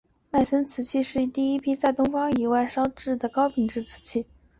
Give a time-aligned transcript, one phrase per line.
[0.31, 4.25] 迈森瓷器是第一批在东方以外烧造的高品质的瓷器。